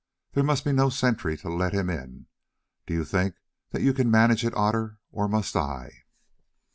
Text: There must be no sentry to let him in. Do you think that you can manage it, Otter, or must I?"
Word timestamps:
There 0.31 0.43
must 0.43 0.65
be 0.65 0.71
no 0.71 0.89
sentry 0.89 1.37
to 1.37 1.49
let 1.53 1.73
him 1.75 1.87
in. 1.87 2.25
Do 2.87 2.95
you 2.95 3.05
think 3.05 3.35
that 3.69 3.83
you 3.83 3.93
can 3.93 4.09
manage 4.09 4.43
it, 4.43 4.55
Otter, 4.57 4.97
or 5.11 5.27
must 5.27 5.55
I?" 5.55 6.05